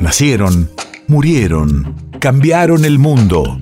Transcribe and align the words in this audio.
Nacieron, 0.00 0.70
murieron, 1.08 1.94
cambiaron 2.20 2.86
el 2.86 2.98
mundo. 2.98 3.60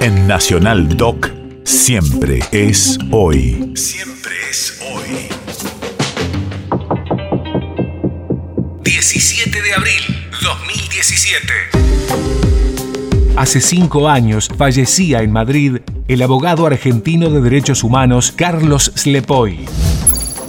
En 0.00 0.26
Nacional 0.26 0.98
Doc, 0.98 1.30
siempre 1.64 2.40
es 2.52 2.98
hoy. 3.10 3.72
Siempre 3.74 4.34
es 4.50 4.78
hoy. 4.92 5.28
17 8.84 9.62
de 9.62 9.72
abril 9.72 10.02
2017. 10.42 11.46
Hace 13.34 13.62
cinco 13.62 14.10
años 14.10 14.50
fallecía 14.58 15.22
en 15.22 15.32
Madrid 15.32 15.78
el 16.06 16.20
abogado 16.20 16.66
argentino 16.66 17.30
de 17.30 17.40
derechos 17.40 17.82
humanos 17.82 18.30
Carlos 18.30 18.92
Slepoy. 18.94 19.64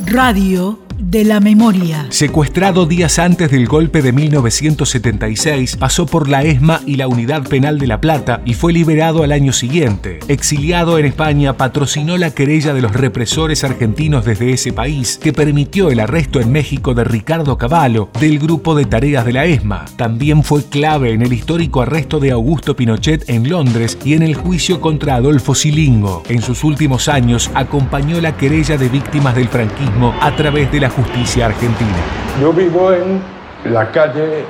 Radio 0.05 0.86
de 0.97 1.23
la 1.23 1.39
memoria. 1.39 2.07
Secuestrado 2.09 2.85
días 2.85 3.19
antes 3.19 3.51
del 3.51 3.67
golpe 3.67 4.01
de 4.01 4.11
1976, 4.11 5.77
pasó 5.77 6.05
por 6.05 6.27
la 6.27 6.43
ESMA 6.43 6.81
y 6.85 6.95
la 6.95 7.07
Unidad 7.07 7.43
Penal 7.43 7.79
de 7.79 7.87
La 7.87 8.01
Plata 8.01 8.41
y 8.45 8.53
fue 8.53 8.73
liberado 8.73 9.23
al 9.23 9.31
año 9.31 9.53
siguiente. 9.53 10.19
Exiliado 10.27 10.97
en 10.97 11.05
España, 11.05 11.57
patrocinó 11.57 12.17
la 12.17 12.31
querella 12.31 12.73
de 12.73 12.81
los 12.81 12.93
represores 12.93 13.63
argentinos 13.63 14.25
desde 14.25 14.51
ese 14.51 14.73
país, 14.73 15.19
que 15.21 15.33
permitió 15.33 15.89
el 15.89 15.99
arresto 15.99 16.39
en 16.41 16.51
México 16.51 16.93
de 16.93 17.03
Ricardo 17.03 17.57
Cavallo, 17.57 18.09
del 18.19 18.39
grupo 18.39 18.75
de 18.75 18.85
tareas 18.85 19.25
de 19.25 19.33
la 19.33 19.45
ESMA. 19.45 19.85
También 19.97 20.43
fue 20.43 20.63
clave 20.63 21.11
en 21.11 21.21
el 21.21 21.33
histórico 21.33 21.81
arresto 21.81 22.19
de 22.19 22.31
Augusto 22.31 22.75
Pinochet 22.75 23.29
en 23.29 23.49
Londres 23.49 23.97
y 24.03 24.13
en 24.13 24.23
el 24.23 24.35
juicio 24.35 24.81
contra 24.81 25.15
Adolfo 25.15 25.55
Silingo. 25.55 26.23
En 26.29 26.41
sus 26.41 26.63
últimos 26.63 27.07
años, 27.07 27.51
acompañó 27.53 28.19
la 28.21 28.35
querella 28.35 28.77
de 28.77 28.89
víctimas 28.89 29.35
del 29.35 29.47
franquismo 29.47 30.13
a 30.21 30.35
través 30.35 30.71
de 30.71 30.79
la 30.79 30.86
justicia 30.89 31.47
argentina. 31.47 31.97
Yo 32.41 32.53
vivo 32.53 32.91
en 32.93 33.21
la 33.65 33.91
calle 33.91 34.45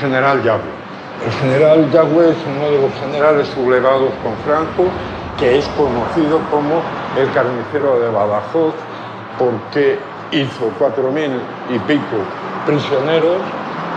General 0.00 0.42
Yagüe. 0.42 0.74
El 1.24 1.32
general 1.32 1.90
Yagüe 1.90 2.30
es 2.30 2.36
uno 2.56 2.70
de 2.70 2.82
los 2.82 2.92
generales 3.00 3.48
sublevados 3.48 4.10
con 4.22 4.36
Franco, 4.44 4.90
que 5.38 5.58
es 5.58 5.66
conocido 5.68 6.40
como 6.50 6.82
el 7.18 7.30
carnicero 7.32 8.00
de 8.00 8.10
Badajoz, 8.10 8.74
porque 9.38 9.98
hizo 10.32 10.70
cuatro 10.78 11.10
mil 11.10 11.40
y 11.70 11.78
pico 11.80 12.18
prisioneros 12.66 13.38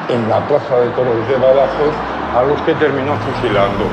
en 0.09 0.29
la 0.29 0.45
plaza 0.47 0.79
de 0.79 0.89
toros 0.91 1.27
de 1.27 1.35
Badajoz, 1.35 1.93
a 2.35 2.43
los 2.43 2.61
que 2.61 2.73
terminó 2.75 3.13
fusilando. 3.17 3.85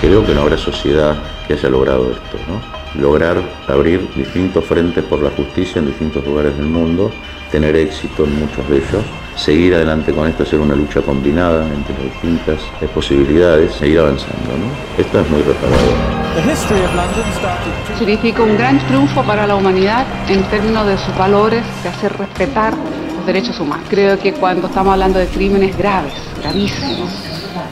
Creo 0.00 0.24
que 0.24 0.34
no 0.34 0.42
habrá 0.42 0.56
sociedad 0.56 1.16
que 1.46 1.54
haya 1.54 1.68
logrado 1.68 2.12
esto, 2.12 2.38
¿no? 2.46 2.77
Lograr 2.94 3.36
abrir 3.66 4.08
distintos 4.14 4.64
frentes 4.64 5.04
por 5.04 5.22
la 5.22 5.30
justicia 5.30 5.78
en 5.80 5.86
distintos 5.86 6.24
lugares 6.24 6.56
del 6.56 6.66
mundo, 6.66 7.10
tener 7.50 7.76
éxito 7.76 8.24
en 8.24 8.40
muchos 8.40 8.68
de 8.68 8.76
ellos, 8.76 9.04
seguir 9.36 9.74
adelante 9.74 10.12
con 10.12 10.28
esto, 10.28 10.42
hacer 10.42 10.60
una 10.60 10.74
lucha 10.74 11.00
combinada 11.00 11.64
entre 11.66 11.94
las 11.94 12.04
distintas 12.04 12.60
posibilidades, 12.94 13.72
seguir 13.72 14.00
avanzando. 14.00 14.50
¿no? 14.56 15.02
Esto 15.02 15.20
es 15.20 15.30
muy 15.30 15.42
reparador. 15.42 16.18
Significa 17.98 18.42
un 18.42 18.56
gran 18.56 18.78
triunfo 18.86 19.22
para 19.22 19.46
la 19.46 19.56
humanidad 19.56 20.06
en 20.28 20.42
términos 20.44 20.86
de 20.86 20.98
sus 20.98 21.16
valores, 21.16 21.62
de 21.82 21.88
hacer 21.88 22.16
respetar 22.16 22.74
los 23.16 23.26
derechos 23.26 23.58
humanos. 23.60 23.86
Creo 23.88 24.18
que 24.18 24.32
cuando 24.32 24.68
estamos 24.68 24.92
hablando 24.92 25.18
de 25.18 25.26
crímenes 25.26 25.76
graves, 25.76 26.12
gravísimos, 26.42 27.10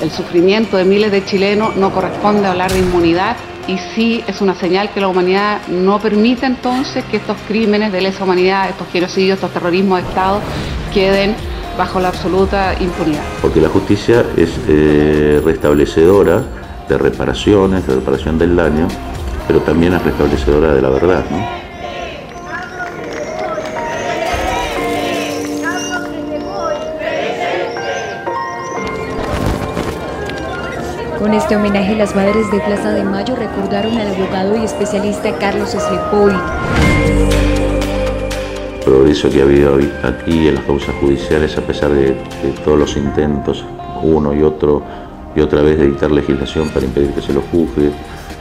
el 0.01 0.11
sufrimiento 0.11 0.77
de 0.77 0.85
miles 0.85 1.13
de 1.13 1.25
chilenos 1.25 1.77
no 1.77 1.93
corresponde 1.93 2.47
a 2.47 2.51
hablar 2.51 2.73
de 2.73 2.81
inmunidad 2.81 3.37
y 3.69 3.79
sí 3.95 4.23
es 4.27 4.41
una 4.41 4.55
señal 4.55 4.91
que 4.91 5.01
la 5.01 5.09
humanidad 5.09 5.67
no 5.69 5.99
permite 6.01 6.47
entonces 6.47 7.05
que 7.05 7.17
estos 7.17 7.37
crímenes 7.49 7.93
de 7.93 8.01
lesa 8.01 8.25
humanidad, 8.25 8.69
estos 8.69 8.89
genocidios, 8.89 9.37
estos 9.37 9.51
terrorismos 9.53 10.03
de 10.03 10.09
Estado 10.09 10.41
queden 10.93 11.35
bajo 11.77 12.01
la 12.01 12.09
absoluta 12.09 12.75
impunidad. 12.81 13.23
Porque 13.43 13.61
la 13.61 13.69
justicia 13.69 14.25
es 14.37 14.59
eh, 14.69 15.41
restablecedora 15.45 16.43
de 16.89 16.99
reparaciones, 16.99 17.87
de 17.87 17.97
reparación 17.97 18.39
del 18.39 18.57
daño, 18.57 18.89
pero 19.47 19.61
también 19.61 19.93
es 19.95 20.03
restablecedora 20.03 20.75
de 20.75 20.83
la 20.83 20.89
verdad. 20.89 21.25
¿no? 21.31 21.66
Con 31.19 31.33
este 31.33 31.57
homenaje, 31.57 31.97
las 31.97 32.15
madres 32.15 32.51
de 32.51 32.61
Plaza 32.61 32.93
de 32.93 33.03
Mayo 33.03 33.35
recordaron 33.37 33.97
al 33.97 34.15
abogado 34.15 34.55
y 34.57 34.65
especialista 34.65 35.37
Carlos 35.39 35.71
Slepoy. 35.71 36.35
El 38.75 38.85
progreso 38.85 39.31
que 39.31 39.41
ha 39.41 39.45
habido 39.45 39.79
aquí 40.03 40.49
en 40.49 40.57
las 40.57 40.65
causas 40.65 40.95
judiciales, 41.01 41.57
a 41.57 41.63
pesar 41.63 41.91
de, 41.91 42.09
de 42.09 42.53
todos 42.65 42.79
los 42.79 42.97
intentos, 42.99 43.65
uno 44.03 44.35
y 44.35 44.43
otro, 44.43 44.83
y 45.35 45.41
otra 45.41 45.63
vez 45.63 45.79
de 45.79 45.87
dictar 45.87 46.11
legislación 46.11 46.69
para 46.69 46.85
impedir 46.85 47.11
que 47.13 47.23
se 47.23 47.33
lo 47.33 47.41
juzgue, 47.41 47.93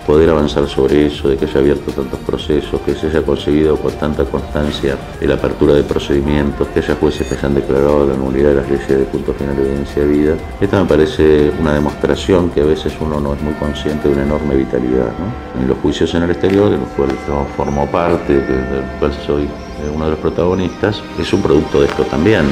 poder 0.05 0.29
avanzar 0.29 0.67
sobre 0.67 1.07
eso, 1.07 1.29
de 1.29 1.37
que 1.37 1.45
haya 1.45 1.59
abierto 1.59 1.91
tantos 1.91 2.19
procesos, 2.19 2.79
que 2.81 2.93
se 2.93 3.07
haya 3.07 3.21
conseguido 3.21 3.77
con 3.77 3.91
tanta 3.93 4.23
constancia 4.25 4.97
la 5.21 5.33
apertura 5.33 5.73
de 5.73 5.83
procedimientos, 5.83 6.67
que 6.67 6.79
haya 6.79 6.95
jueces 6.95 7.27
que 7.27 7.35
hayan 7.35 7.55
declarado 7.55 8.05
la 8.05 8.15
nulidad 8.15 8.49
de 8.49 8.55
las 8.55 8.69
leyes 8.69 8.87
de 8.87 9.05
punto 9.05 9.33
final 9.33 9.55
de 9.55 9.63
evidencia 9.63 10.03
de 10.03 10.07
vida. 10.07 10.35
Esta 10.61 10.81
me 10.81 10.87
parece 10.87 11.51
una 11.59 11.73
demostración 11.73 12.49
que 12.51 12.61
a 12.61 12.65
veces 12.65 12.93
uno 12.99 13.19
no 13.19 13.33
es 13.33 13.41
muy 13.41 13.53
consciente 13.53 14.07
de 14.07 14.13
una 14.13 14.23
enorme 14.23 14.55
vitalidad. 14.55 15.11
En 15.59 15.67
los 15.67 15.77
juicios 15.79 16.13
en 16.13 16.23
el 16.23 16.31
exterior, 16.31 16.69
de 16.69 16.77
los 16.77 16.87
cuales 16.89 17.15
yo 17.27 17.45
formo 17.57 17.87
parte, 17.87 18.33
del 18.33 18.83
cual 18.99 19.11
soy 19.25 19.47
uno 19.93 20.05
de 20.05 20.11
los 20.11 20.19
protagonistas, 20.19 21.01
es 21.19 21.33
un 21.33 21.41
producto 21.41 21.81
de 21.81 21.87
esto 21.87 22.03
también. 22.03 22.45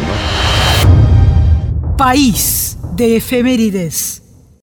País 1.98 2.78
de 2.96 3.18
efemérides. 3.18 4.23